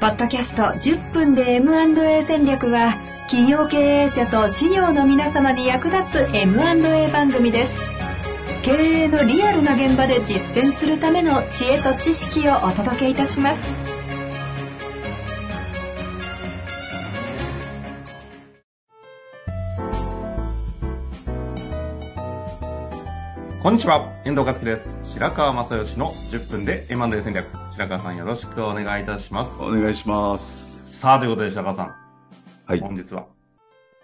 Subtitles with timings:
[0.00, 2.94] ポッドキャスト10分で M&A 戦略は
[3.28, 7.78] 企業経営者と事業の皆様に役立つ M&A 番組です。
[8.62, 13.99] 経営のリアルな現場で実践するための知恵と知識をお届けいたします。
[23.62, 25.02] こんにちは、遠藤和樹です。
[25.04, 27.46] 白川正義の10分で M&A 戦略。
[27.72, 29.60] 白川さんよろしくお願いいたします。
[29.60, 30.98] お願いします。
[30.98, 31.94] さあ、ということで白川さん、
[32.64, 32.80] はい。
[32.80, 33.26] 本日は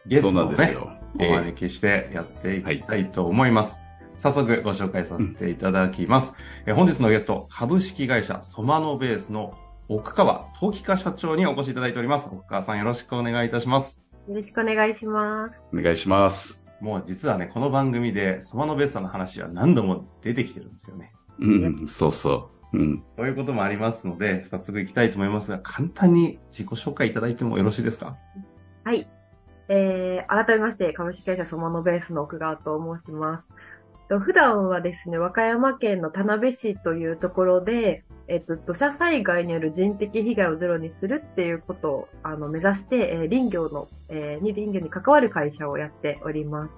[0.05, 0.91] ゲストをそうなんですね、よ。
[1.19, 3.79] お招きしてやっていきたいと思います。
[4.19, 6.35] 早速ご紹介させていただきます。
[6.67, 9.55] え本日のゲスト、株式会社ソマノベースの
[9.89, 12.29] 奥川陶器家社長にお越しいただいております。
[12.31, 14.03] 奥川さんよろしくお願いいたします。
[14.29, 15.55] よろしくお願いします。
[15.73, 16.66] お願いします。
[16.81, 21.13] もう実はね、この番組でソマノベースさんの話は何度も出てきてるんですよね。
[21.39, 21.47] う
[21.85, 22.79] ん、そうそう。
[22.79, 23.03] うん。
[23.17, 28.17] そういうこともありますので、早速行きたいと思いますが、簡単に自己紹介いただいてもよろしいですか？
[28.85, 29.09] はい。
[29.69, 33.49] えー、改めまして、株式会社ソマノベースの奥川と申します。
[34.09, 46.77] と普段はですね、和歌山県の田辺市というところで、えっと、土砂災害による人的被害をゼロにするっていうことをあの目指して、えー林業の、えーに林業に関わる会社をやっております。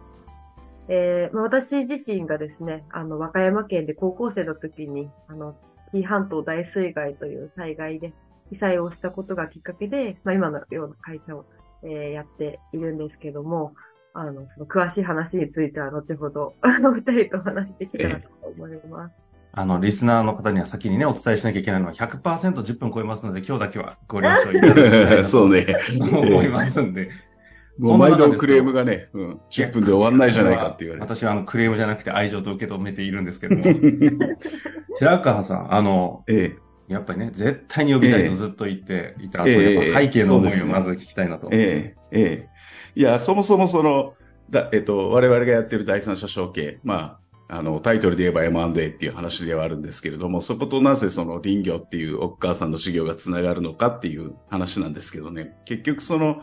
[0.89, 5.55] えーまあ私自身がですね、あの、和歌山県で高校生の時に、あの、
[5.91, 8.13] 紀伊半島大水害という災害で
[8.51, 11.45] 被災をしたことがきっかけで、まあ、今のような会社を、
[11.83, 13.75] えーやっているんですけども、
[14.21, 19.27] あの、その詳しい話については後ほど、 あの、二人とお話できたらと思います。
[19.53, 25.67] あの、リスナーの方には先にね、お伝えしなきゃいけないのは100%、10分超えますので、今日だけはご了承いただきたいなとそうね。
[26.01, 27.11] 思いますんで。
[27.79, 31.15] もう毎度クレームがね、うん、10分で終わんないじゃないかって言われて。
[31.15, 33.63] 私はあの、クレームじゃなくて愛情と受け止めているんですけども。
[34.99, 36.57] 白川さん、あの、え
[36.89, 41.49] やっぱりね、絶対に呼びたいとずっと言っていた、ええそういうやっぱ背景の思いをまず聞きたいなと。
[41.53, 42.58] え、ええ、ええ。
[42.99, 44.17] いや、そもそもその、
[44.51, 56.43] だえっと、我々がやってる第三者承継、まあ、あの、タイトルで言えば M&A っていう話ではあるんですけれども、そことなぜその林業っていう奥川さんの事業がつながるのかっていう話なんですけどね、結局その、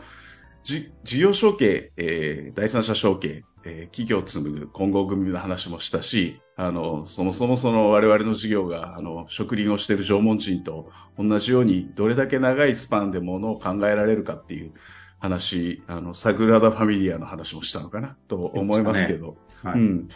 [0.64, 14.72] 事業承継、えー第三者承継、えー企業を紡ぐ混合組の話もしたし、あの、そもそもその我々の事業が、あの、植林をしている縄文人と同じように、どれだけ長いスパンでものを考えられるかっていう
[15.18, 18.16] 話、あの、サグラダ・ファミリアの話もしたのかな？
[18.28, 19.80] と思いますけど、はい。
[19.80, 20.08] うん。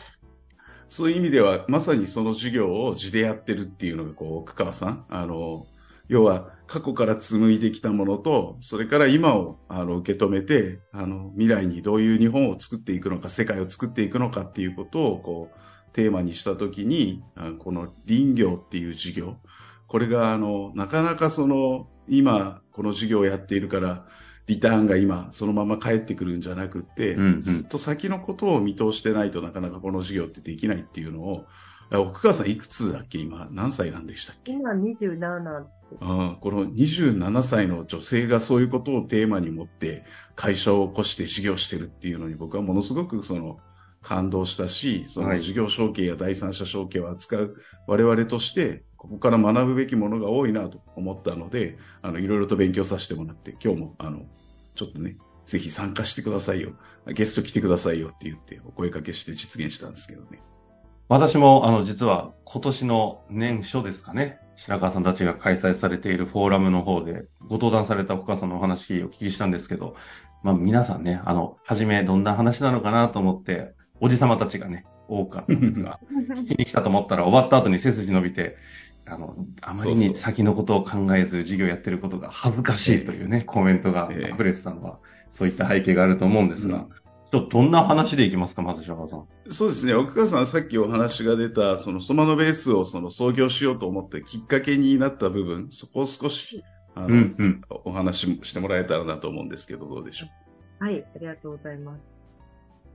[0.88, 5.04] そういう意味では、まさにその事業を地でやってるっていうのが、こう、奥川さん。
[5.08, 5.66] あの、
[6.08, 19.36] 要は、過去から紡いできたものと、それから今を、あの、受け止めて、あの、未来にどういう日本を作っていくのか、世界を作っていくのかっていうことを、こう、テーマにしたときに、あこの林業っていう事業、
[19.88, 24.06] これが、あの、なかなかその、今、この事業をやっているから、
[24.46, 27.40] リターンが今、そのまま返ってくるんじゃなくって、うんうん。
[27.40, 31.46] ずっと先のことを見通してないとなかなかこの事業ってできないっていうのを、
[31.92, 34.52] あ奥川さんいくつだっけ今、何歳なんでしたっけ？
[34.52, 35.96] 今27なんです。
[36.00, 40.04] ああこの27歳の女性がそういうことをテーマに持って
[40.36, 43.58] 会社を起こして事業してるっていうのに僕はものすごくその
[44.02, 45.38] 感動したし、そはい。
[45.38, 47.56] の事業承継や第三者承継を扱う
[47.88, 54.26] 我々として、ここから学ぶべきものが多いなと思ったので、あの、いろいろと勉強させてもらって、今日も、あの、
[54.74, 55.16] ちょっとね、
[55.46, 56.72] ぜひ参加してくださいよ。
[57.06, 60.42] ゲスト来てくださいよって言ってお声かけして実現したんですけどね。
[61.08, 69.96] 私も、あの、実は今年の年初ですかね、白川さんたちが開催されているフォーラムの方で、ご登壇された奥川さんのお話をお聞きしたんですけど、
[70.42, 78.56] まあ皆さんね、あの、はじめどんな話なのかなと思って、おじさまたちがね、多かったんですが、 聞きに来たと思ったら終わった後に背筋伸びて、
[79.10, 84.98] あの、あまりに先のことを考えず事業やってることが恥ずかしいというね、コメントが溢れてたのは、
[85.30, 86.86] そういった背景があると思うんですが、
[87.32, 89.24] ちょっとどんな話でいきますか、まず白川さん。
[89.50, 89.94] そうですね。
[89.94, 96.64] 奥川さん、さっきお話が出た、そのソマノベースをその創業しようと思ってきっかけになった部分、そこを少し、
[96.94, 97.62] あの、うんうん。
[97.84, 100.26] お話ししてもらえたらなと思うんですけど、どうでしょ
[100.80, 102.00] はい、ありがとうございます。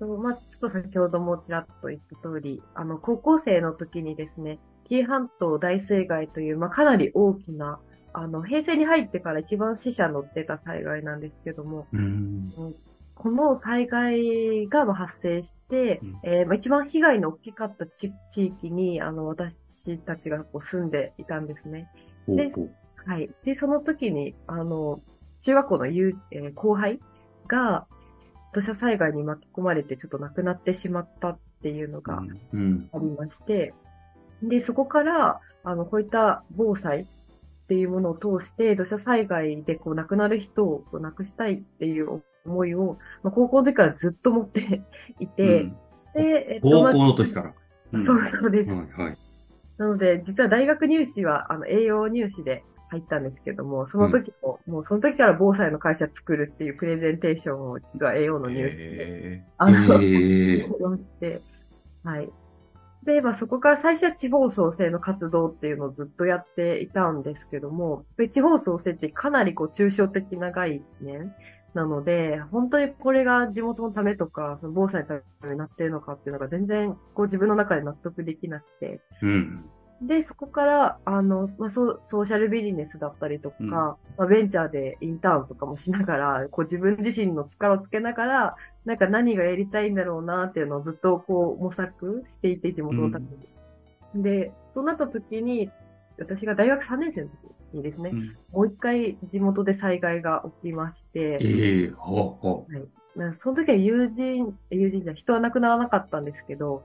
[0.02, 7.80] まあ、ちょっと先ほどもちらっと言った通り、あの、高校生の時にですね、紀伊半島大水害という、まあ、かなり大きな、
[8.14, 12.52] あの、平成に入ってから一番死者の出た災害なんですけども、うん。
[13.16, 21.90] この災害がまあ発生して、うんえーまあ、一番被害の大きかった地地域に、あの、私たちがこう住んでいたんですね。
[22.28, 22.52] で
[23.06, 23.30] はい。
[23.44, 25.02] で、その時に、あの、
[25.42, 27.00] 中学校の友、えー後輩
[27.48, 27.88] が、
[28.54, 32.22] 土砂災害に巻き込まれてちょっと亡くなってしまったっていうのが
[32.54, 32.90] うん。
[32.94, 33.74] ありまして、
[34.44, 37.06] で、そこから、あの、こういった防災っ
[37.68, 44.84] ていうものを通して、土砂災害でこう亡くなる人をこう亡くしたいっていう思いを、まあ、高校の時からずっと持って
[45.20, 45.72] いて、
[46.14, 47.50] で、えっと、まあ高校の時から。
[47.50, 48.72] うんそうそうです。
[48.72, 49.18] はいはい。
[49.78, 61.42] なので、実は大学入試は、あの、栄養入試で入ったんですけども、その時も、もうその時から防災の会社作るっていうプレゼンテーションを、実は栄養の入試で、へあの、ええやりまして、
[62.04, 62.30] はい。
[63.06, 71.34] で、まあそこから最初は地方創生の活動っていうのをずっとやっていたんですけども、で地方創生ってかなりこう抽象的な概念
[71.76, 79.66] なので、本当にこれが地元のためとか、防災のためになってるのかっていうのが全然こう自分の中で納得できなくて、うん。
[80.02, 83.70] で、そこから、あの、まあ、ソソーシャルビジネスだったりとか、うん。
[83.70, 93.26] まあ、ベンチャーでインターンとかもしながら、こう自分自身の力をつけながら、なんか何がやりたいんだろうなっていうのをずっとこう模索していて、地元のため
[94.14, 94.24] に。
[94.24, 95.72] で、そうなった時に、
[96.18, 97.28] 私が大学3年生の
[97.72, 98.38] 時にですね、うん。
[98.52, 102.68] もう一回地元で災害が起きまして、ええほうほ
[103.16, 106.84] まあその時は友人、友人じゃ人は亡くならなかったんですけど、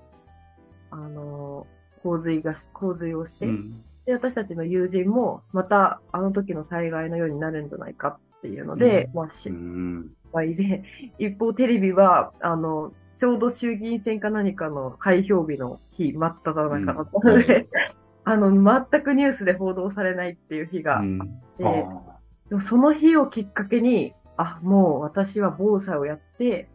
[0.91, 1.67] あの、
[2.03, 3.85] 洪水が、洪水をして、うん。
[4.07, 9.29] で、私たちの友人も、またあの時の災害のようになるんじゃないかっていうので、まあ、う。
[9.29, 10.11] う心ん。
[10.33, 10.85] 配で、
[11.19, 17.69] 一方テレビは、あの、ちょうど衆議院選か何かの開票日の日、真っ只中だったので、
[18.25, 18.51] あの、
[18.91, 21.21] 全くニュースで報道されないっていう日があうん。
[21.23, 21.27] っ
[21.59, 22.19] て、あ。
[22.49, 26.69] でもその日をきっかけに、あ、もう私は防災をやって、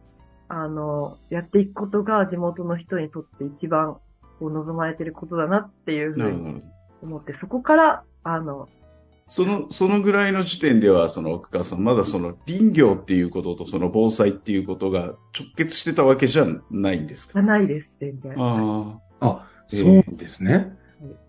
[0.48, 3.98] あの、やっていくことが地元の人にとって一番
[4.38, 6.62] こう望まれてることだなっていうふうに。
[7.02, 8.68] 思って、そこから、あの、
[9.28, 17.40] その、そのぐらいの時点では、その奥川さん、まだその林業っていうこととその防災っていうことが直結してたわけじゃないんですか？
[17.40, 18.34] がないです、全然。
[18.38, 19.26] ああ。
[19.28, 20.76] あ、ええそうですね。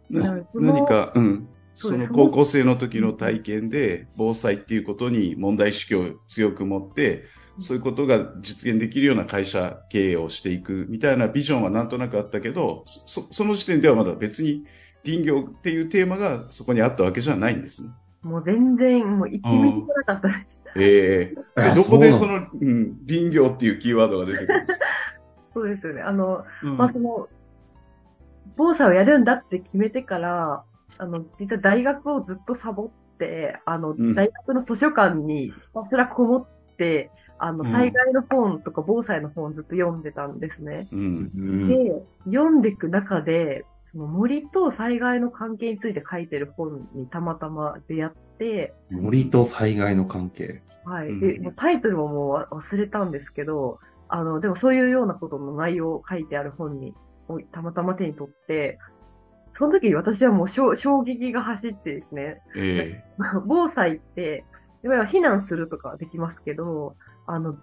[0.10, 1.48] 何か、うん。
[1.76, 7.24] その高校生の時の体験で、防災っていうことに問題意識を強く持って、
[7.60, 14.66] そういうことが実現できるような会社経営をしていくみたいなビジョンはなんとなくあったけど、そその時点ではまだ別に
[15.06, 17.90] 林業っていうテーマがそこにあったわけじゃないんですね。
[18.22, 20.64] もう全然、もう1ミリもなかったです。
[20.76, 24.86] ええあどこでその、うん、林業っていうキーワードが出てくるんですか、
[25.54, 26.02] そうですよね。
[26.02, 27.30] あの、うんまあ、その、
[28.56, 30.64] 防災をやるんだって決めてから、
[30.98, 36.57] あの、実は大学をずっとサボって、あの、うん大学の図書館にひたすらこもって、
[37.40, 40.88] あの、うん災害の本とか防災の本をずっと読んでたんですね。
[40.92, 41.68] うんうん。
[41.68, 50.62] で、読んでいく中で、その森と災害の関係について書いてる本にたまたま出会って、森と災害の関係。
[50.84, 51.10] はい。
[51.10, 56.94] うんで、もうタイトルももう忘れたんですけど、あの、でもそういうようなことの内容を書いてある本に、
[57.28, 58.80] をたまたま手に取って、
[59.54, 63.04] その時私はもう衝衝撃が走ってですね、え
[63.46, 64.46] 防災って、
[64.84, 66.96] いわゆる避難するとかはできますけど、
[67.26, 67.58] あの、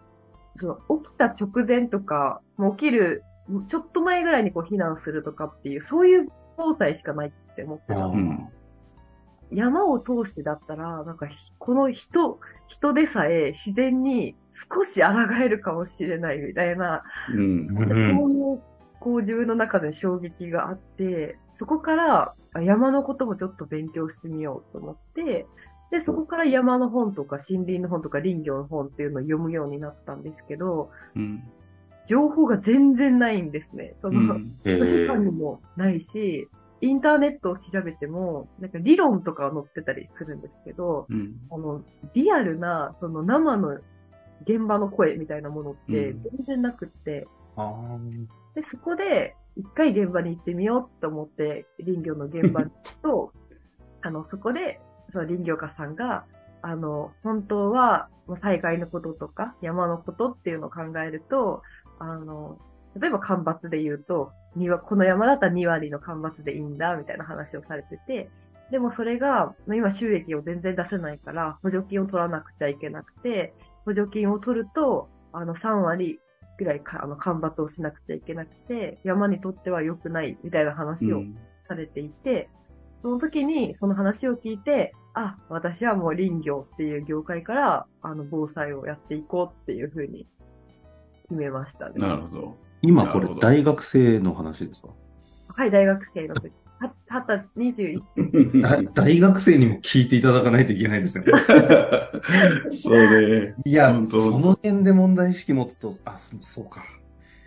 [0.57, 3.23] その起きた直前とか、もう起きる、
[3.69, 8.11] ちょっと前ぐらいにこう避難するとかっていう、そういう防災しかないって思ってた。
[9.53, 14.35] 山を通してだったら、なんかひ、この人、人でさえ自然に
[14.75, 15.11] 少し抗
[15.43, 17.03] えるかもしれないみたいな、
[17.33, 18.17] うんうん。
[18.17, 18.63] そういう、
[19.01, 25.47] こう自分の中で衝撃があって、そこからあ山のこともちょっと勉強してみようと思って、
[25.95, 31.45] で、そこから山の本とか森林の本とか林業の本っていうのを読むようになったんですけど、うん
[32.07, 33.95] 情報が全然ないんですね。
[34.03, 34.55] その、うん。
[34.67, 36.49] え図書え館にもないし、
[36.83, 41.41] インターネットを調べても、なんか理論とか載ってたりするんですけど、うん。
[41.51, 41.83] あの、
[42.13, 43.79] リアルな、その生の
[44.43, 46.21] 現場の声みたいなものってうん。
[46.21, 47.99] 全然なくって、あ
[48.55, 52.65] で、そこで一回現場に行ってみようと思って、林業の現場
[53.03, 53.33] と、
[54.03, 54.79] あの、そこで、
[55.15, 56.27] その林業家さんが、
[56.61, 61.63] あの、本当は、もう災害のこととか、山のことっていうのを考えると、
[62.01, 62.59] あの、
[63.01, 64.33] 例えば干ばつで言うと、
[64.85, 68.29] この山だったら2割の干ばつでいいんだ、みたいな話をされてて、
[68.71, 73.55] でもそれが、まあ今収益を全然出せないから、補助金を取らなくちゃいけなくて、
[73.85, 76.19] 補助金を取ると、あの、3割
[76.59, 81.37] ぐらいか、あの、干ばつをしなくちゃいけなくて、山にとっては良くない、みたいな話をうん。
[81.69, 82.49] されていて、
[83.03, 90.27] その時にその話を聞いて、あ、私はもう林業っていう業界から、あの、防災をやっていこうっていうふうに
[91.29, 91.95] 決めましたね。
[91.97, 92.57] なるほど。
[92.83, 94.89] 今これ大学生の話ですか？
[95.49, 96.53] はい、大学生の時。
[96.81, 98.03] は、はた、21
[98.61, 101.33] だ大学生にも聞いていただかないといけないですよね。
[102.83, 103.55] そうね。
[103.65, 106.85] いや、その辺で問題意識持つと、あ、そそうか。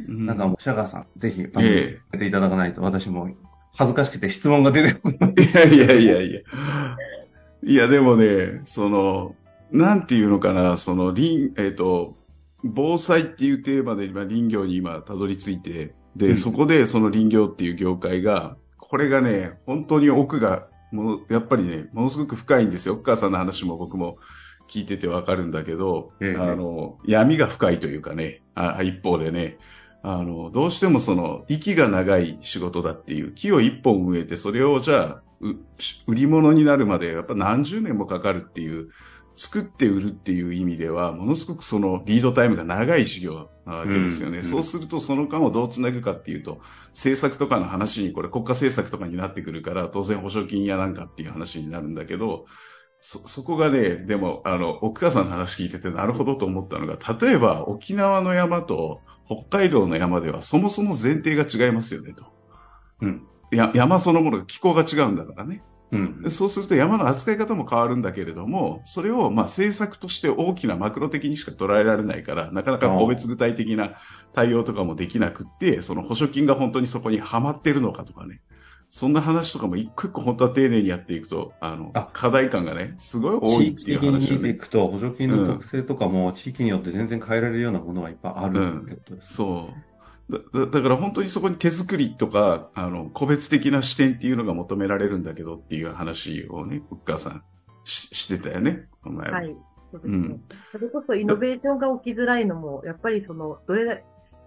[0.07, 3.29] ななんかもう、シャガーさん、ぜひ番組進めていただかないと、私も
[3.75, 5.33] 恥ずかしくて質問が出てこない。
[5.33, 6.41] いやいやいやいや。
[7.63, 9.35] いや、でもね、その、
[9.71, 12.15] なんていうのかな、その、林、えっ、と、
[12.63, 22.95] 防災っていうテーマで今林業に今たどり着いて、で、うんそこでその林業っていう業界が、これがね、本当に奥が、もうやっぱりね、ものすごく深いんですよ。
[22.95, 24.17] お母さんの話も僕も
[24.69, 29.57] 聞いててわかるんだけど、ええあの、闇が深いというかね、あ一方でね、
[30.03, 35.21] あの、どうしてもその、息が長い仕事だっていう、木を一本植えて、それをじゃあ、う
[36.07, 38.89] 売り物になるまで、やっぱ何十年もかかるっていう、
[39.37, 44.39] 作って売るっていう意味では、ものすごくそのリードタイムが長い事業なわけですよね。
[44.39, 52.45] うんそうするとその間をどうつなぐかっていうと、政策とかの話に、これ国家政策とかになってくるから、当然保証金やなんかっていう話になるんだけど、
[52.99, 62.25] そ、そこがね、でも、あの、奥川さんの話聞いててなるほどと思ったのが、例えば沖縄の山と北海道の山ではそもそも前提が違いますよねと。
[63.01, 63.27] うん。
[63.51, 65.63] や山そのものが気候が違うんだからね。
[65.91, 66.29] うんで。
[66.29, 73.93] そうすると山の扱い方も変わるんだけれども、それをまあ政策として大きなマクロ的にしか捉えられないから、なかなか個別具体的な
[74.33, 78.41] 対応とかもできなくって、その補助金が本当にそこにはまってるのかとかね。
[78.89, 84.39] そんな話とかも一個一個本当は丁寧にやっていくと、あの、あ課題感がね、すごい多い地っていう域的に見。
[84.39, 89.33] ていくと、補助金の特性とかも地域によって全然変えられるようなものがいっぱいあるってことです。
[89.33, 89.86] そう。
[90.29, 97.43] だだだから本当にそこに手作りとか、あの、個別的な視点っていうのが求められるんだけどっていう話をね、うっかーさん
[97.85, 99.55] ししてたよね、この前もはい。
[99.91, 100.17] そうですね。
[100.17, 100.41] うん
[100.71, 103.97] それこそイノベーションが起きづらいのも、やっぱりその、どれだ、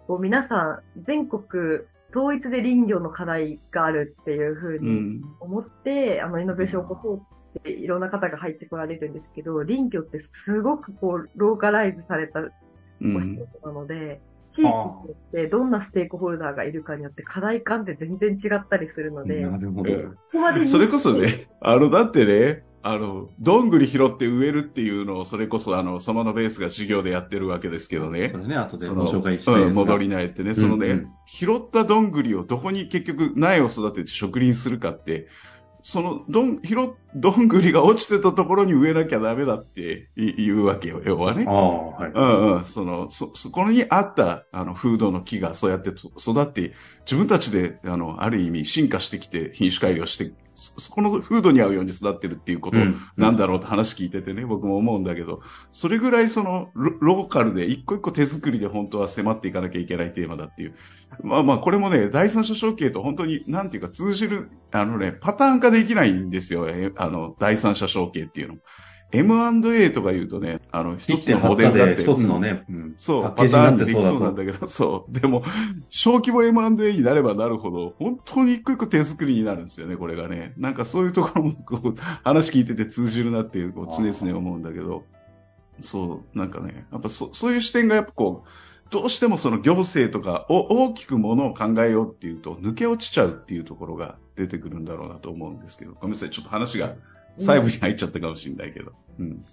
[0.07, 1.43] こう皆さん、全国
[2.15, 5.23] 統一で林業の課題があるっていうふううにん。
[5.41, 7.23] 思って、あの、イノベーションを起こそう
[7.59, 13.17] っていろんな方が入ってこられるんですけど、林業ってすごくこう、ローカライズされたうん。
[13.17, 14.21] お仕事なので、
[14.51, 19.93] 地域によってどんなステークホルダーがいるかによって課題感って全然違ったりするので、こなるほど。
[19.93, 28.31] うんこまでにそれこそね、あの、だってね、あの、どんぐり拾って植えるっていうのを、それこそ、あの、そののベースが授業でやってるわけですけどね。
[28.31, 28.39] そ。
[28.39, 31.09] れね、後でご紹介したいですがうん戻り苗ってね、そのね、うんうん。
[31.27, 35.29] 拾ったどんぐりをどこに結局苗を育てて植林するかって、
[35.83, 41.51] そのどん、拾っ、どんぐりが落ちてたところに植えなきゃダメだってい言うわけよ、要はねあ。
[41.51, 42.13] あ、はい。
[42.13, 46.73] うんうん、その、そ、そこにあった、あの、風土の木がそうやってと育って、
[47.05, 55.41] 自分たちで、あの、ある意味進化してきて、品種改良して、そ、そこの風土に合うように育ってるっていうことうんなんだろうって話聞いててね、僕も思うんだけど、
[55.73, 60.75] それぐらいその、ロローカルで一個一個手作りで本当は迫っていかなきゃいけないテーマだっていう。
[61.23, 68.55] まあまあ、これもね、第三者承継と本当に、なんていうか通じる、あのね、パターン化できないんですよ、えあの、第三者承継っていうの。
[69.13, 71.97] M&A とか言うとね、あの、一つのモデルだって。
[71.97, 74.45] で一つのね、うんそう、パッケージになってそうだパターンにできそうなんと。
[74.45, 75.13] だけど、そう。
[75.13, 75.43] でも、
[75.89, 80.53] 小規模 M&A になればなるほど、本当に一個一個手作りになるんですよね、これがね。
[80.57, 85.05] なんかそういうところも、こう、話聞いてて通じるなっていう、こう、常々思うんだけど、
[85.81, 88.49] そう、なんかね、やっぱそそういう視点がやっぱこう、
[88.91, 96.95] どうしてもその行政とかを大きくものを考えようっていうと、抜け落ちちゃうっていうところが出てくるんだろうなと思うんですけど、ごめんなさい、ちょっと話が
[97.39, 98.93] 細部に入っちゃったかもしれないけど。
[99.19, 99.45] うん。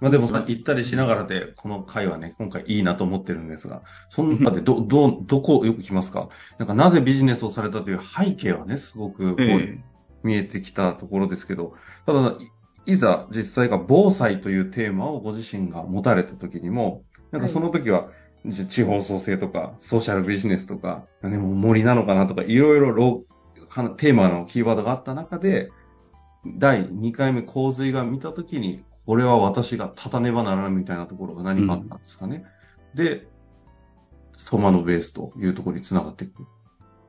[0.00, 6.30] まあでも、行ったりしながらで、この回はね、今回いいなと思ってるんですが、その中でど、ど、どこよく来ますか？
[6.58, 9.84] なんかなぜビジネスをされたという背景はね、すごくこう、ええ
[10.22, 11.72] 見えてきたところですけど、
[12.04, 12.36] ただ、
[12.84, 18.08] いいざ実際が防災というテーマをご自身が持たれた時にも、なんかその時は、
[18.44, 23.24] じ地方創生とか、ソーシャルビジネスとか、でも森なのかなとか、いろいろ
[23.96, 25.70] テーマのキーワードがあった中で、
[26.46, 32.44] 第2回目洪水が見た時に、これは私が立たねばならないみたいなところが何かあったんですかね。
[32.94, 33.26] で、
[34.36, 36.46] ソマのベースというところにつながっていく。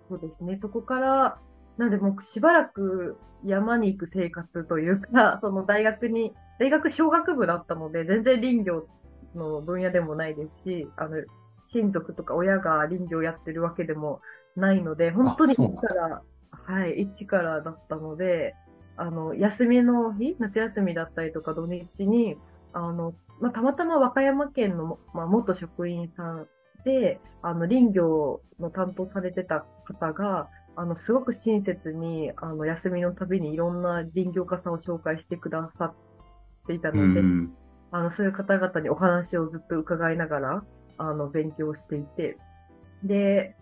[0.09, 0.59] そうですね。
[0.61, 1.39] そこから、
[1.77, 8.87] なんでもうしばらく山に行く生活というか、 その大学に、大学小学部だったので、全然林業
[9.35, 11.23] の分野でもないですし、あの、
[11.63, 14.21] 親族とか親が林業やってるわけでも
[14.55, 16.21] ないので、本当に一から、
[16.51, 18.55] はい、一からだったので、
[19.01, 22.37] あの、休みの日、夏休みだったりとか土日に、
[22.71, 26.47] あの、まあ、たまたま和歌山県の、まあ、元職員さん
[26.85, 35.93] で、あの、林業の担当されてた方が、あの、すごく親切に、あの、休みのたびにいろんな林業家さんを紹介してくださっ
[36.67, 37.53] ていたうので、ん。
[37.89, 40.63] あの、そういう方々にお話をずっと伺いながら、
[40.99, 42.37] あの、勉強していて、
[43.03, 43.55] で、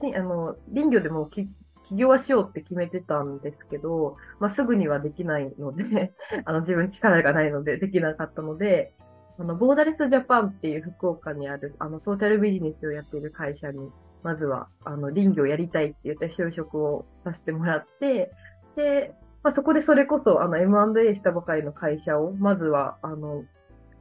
[0.00, 1.48] ねあの、林業でもき
[1.90, 6.12] 起業はしようって決めてたんですけど、まあ、すぐにはできないので、
[6.46, 8.94] あの、自分力がないのでできなかったので、
[9.38, 13.90] あの、ボーダレスジャパンっていう福岡にある、あの、ソーシャルビジネスをやっている会社に、
[14.22, 18.30] まずは、あの、林業やりたいって言って就職をさせてもらって、
[18.76, 23.44] で、まあ、そこでそれこそ、あの、M&A したばかりの会社を、まずは、あの、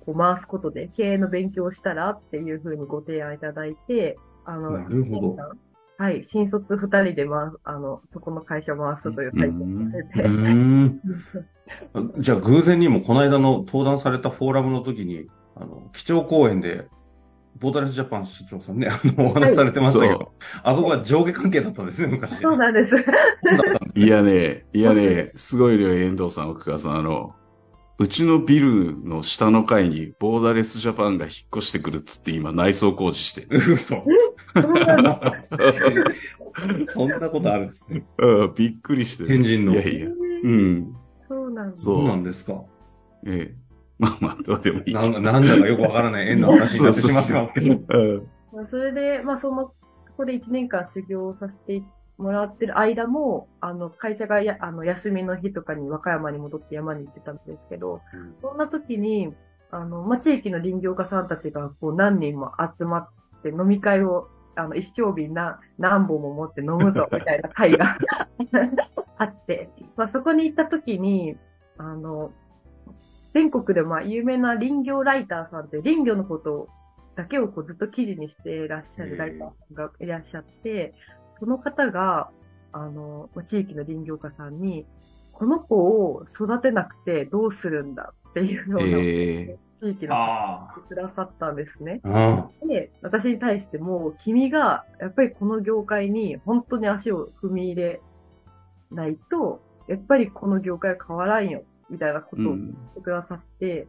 [0.05, 5.37] こう回すことで、経営の勉強をしたらっていうふうにご提案いただいて、あの、なるほど
[5.99, 11.01] はい、新卒二人で回す、あの、そこの会社を回すという体験をさせうて、ーん。
[12.19, 15.27] じゃあ偶然にもこの間の登壇されたフォーラムの時に、
[15.57, 16.87] あの、基調講演で、
[17.57, 20.27] ボーダレスジャパン社長さんね、あの、お話しされてましたけど、そう
[20.63, 22.37] あそこは上下関係だったんですね、昔。
[22.37, 22.95] そうなんです。
[23.95, 27.35] いやね、いやね、 すごいよ、遠藤さん、奥川さん、あの、
[27.99, 33.73] うちのビルの下の階にボーダレスジャパンが引っ越してくるっつって今内装工事してる。
[33.73, 33.95] 嘘。
[33.95, 34.03] そ
[34.55, 35.33] うなんだ
[36.93, 38.05] そんなことあるんですね。
[38.17, 39.29] うんびっくりしてる。
[39.29, 40.07] 天神のいやいや。
[40.07, 40.11] う
[40.47, 40.95] ん。
[41.27, 41.75] そうなんだ。
[41.75, 42.63] そうそうなんですか。
[43.27, 43.55] ええ。
[43.99, 44.93] まあまあ、どうでもいい。
[44.93, 47.73] なんかなんだかよくわからない 縁の話になってしまってますけど。
[47.73, 49.73] うんまあそれで、まあ、その、
[50.07, 51.83] そこで1年間修行をさせて
[52.19, 58.01] もらってる間も、あの、会社がや、あの、休みの日とかに和歌山に戻って山に行ってたんですけど、
[58.41, 59.33] そんな時に、
[59.71, 63.09] あの、まあ、地域の林業家さんたちが、こう、何人も集まっ
[63.41, 67.97] て飲み会を、あの、一升瓶な、何本も持って飲むぞ、みたいな会が
[69.17, 71.37] あって、まあ、そこに行った時に、
[71.77, 72.33] あの、
[73.33, 76.67] 全国でまあ有名な林業ライターさんって林業のこと
[77.15, 80.93] だけをこうずっと記事にしていらっしゃるライターさんがいらっしゃって、
[81.39, 82.29] その方が、
[82.71, 84.85] あの、地域の林業家さんに、
[85.33, 92.01] この子を育てなくてどうするんだっていうような、え地域の方あがくださったんですね。
[92.67, 98.01] で、私に対しても、君が、やっぱりこの業界に本当に足を踏み入れ
[98.91, 103.87] ないと、やっぱりこの業界は変わらんよ、みたいなことを言ってくださって、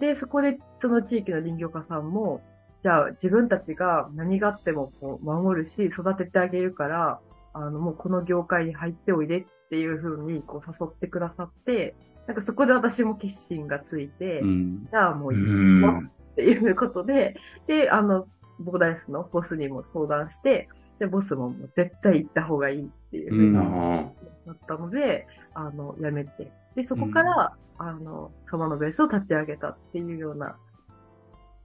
[0.00, 2.40] で、そこでその地域の林業家さんも、
[2.82, 7.20] じゃあ自分たちが何があってもこう守るし、育ててあげるから、
[7.52, 11.94] あの、もうこの業界に入っておいでっていうふうにこう誘ってくださって、
[12.26, 14.88] なんかそこで私も決心がついて、うん。
[14.90, 15.98] じゃあもうういいん。
[15.98, 18.22] っていうことで、で、あの、
[18.60, 26.52] ボーダレスのボスにも相談して、で、ボスももう絶対行った方がいいっていうふうになったので、あの、辞めて。
[26.76, 30.56] で、そこから、あの、釜のベースを立ち上げたっていうような、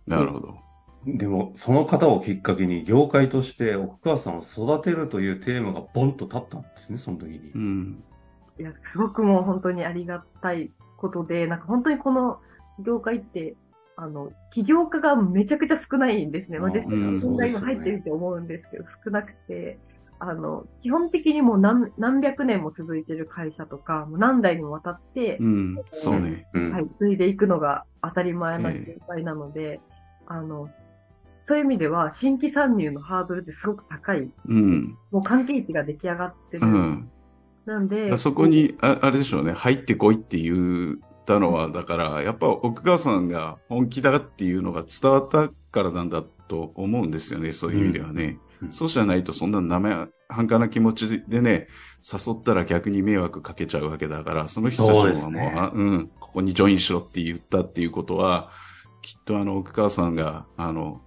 [0.08, 0.56] なるほど。
[1.06, 7.58] ーでも、その方をきっかけに、業界として奥川さんを育てるというテーマがボンと立ったんですね、その時にう。
[7.58, 8.04] ん。
[8.60, 12.40] いや、すごくもう本当にありがたいことで、なんか本当にこの
[12.80, 13.56] 業界って、
[13.96, 16.60] あの、起業家がめちゃくちゃ少ないんですね。
[16.60, 19.80] まあ、うん実際うん信頼が入ってるって思うんですけど、少なくて、
[20.20, 25.76] あの、基本的にもう何何百年も続いてる会社とか、もう何代にもわたってう、ん。
[25.92, 26.48] そうね。
[26.54, 26.72] うん。
[26.72, 29.82] はい、継いでいくのが当たり前な業界なので、
[30.26, 30.70] あの、
[31.44, 34.30] そういう意味では、新規参入のハードルってすごく高い。
[34.48, 34.98] うん。
[35.12, 36.66] もう関係値が出来上がってる。
[36.66, 37.10] うん。
[37.66, 48.38] なんで、そこに、ああれでしょうね、入ってこいって言ったのは、だから、やっぱ奥川さんが本気だっていうのが伝わったからなんだと思うんですよね、そういう意味ではね。
[48.48, 51.68] うんそうじゃないと、そんな生半可な気持ちでね、
[52.02, 58.52] 誘ったら逆に迷惑かけちゃうわけだから、その人たちそうでももう、すねあうん、ここにジョインしろって言ったっていうことは、
[59.02, 61.02] きっとあの、奥川さんが、あの、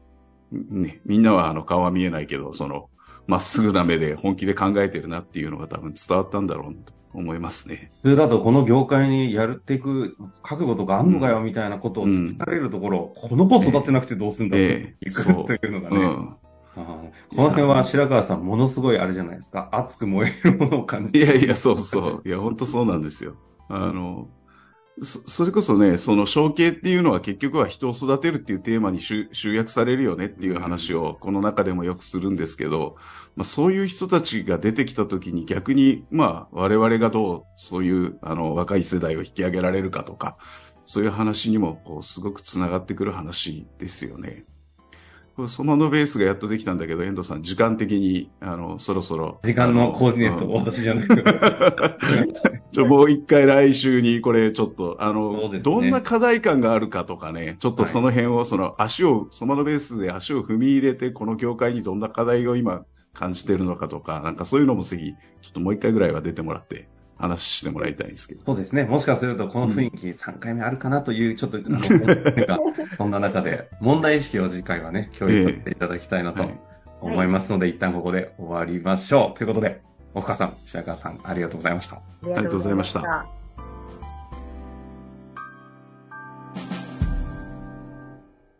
[0.52, 2.88] ね、みんなはあの顔は見えないけど、その、
[3.26, 7.90] まっすぐな目で本気で考えてるなっていうのが多分伝わったんだろうと思いますね。
[8.02, 15.96] それだと、この業界にやっていく覚悟とかあんのかよみたいなことを聞かれるところ、この子育てなくてどうすんだってええいくそうというのがね。
[15.96, 16.36] うん。
[16.76, 19.70] この辺は白川さん、ものすごいあれじゃないですか。
[19.72, 21.18] 熱く燃えるものを感じて。
[21.18, 22.28] いやいや、そうそう。
[22.28, 23.36] いや、本当そうなんですよ。
[23.68, 24.28] あの、
[25.02, 32.96] そそれこそね、その承継っていうのは結局は人を育てるっていうテーマに集集約されるよねっていう話をこの中でもよくするんですけど、
[33.36, 40.38] まあ、そういう人たちが出てきた時に逆に、まあ、我々がどうそういうあの若い世代を引き上げられるかとか、
[40.86, 44.46] そういう話にもこうすごくつながってくる話ですよね。
[45.36, 49.38] これソマノベースがやっとできたんだけど、遠藤さん、時間的に、あの、そろそろ。
[49.42, 51.22] 時間のコーディネート、うん私じゃなくて。
[52.72, 68.42] ちょもう一回来週にこれちょっと、あその、ねどんな課題感があるかとかね、ちょっとその辺を、その足を、ソマノベースで足を踏み入れて、この業界にどんな課題を今感じてるのかとか、なんかそういうのもぜひ、ちょっともう一回ぐらいは出てもらって、話してもらいたいんですけど。
[68.44, 68.84] そうですね。
[68.84, 72.58] もしかすると、この雰囲気3回目あるかなという、 ちょっと、あの、なんか、
[72.96, 76.58] そんな中で、問題意識を次回はね、共有させていただきたいなとはい
[77.00, 79.38] 思いますので、一旦ここで終わりましょう。
[79.38, 79.82] ということで、
[80.14, 81.96] 奥川さん、白川さん、ありがとうございました。
[81.96, 83.35] ありがとうございましたた。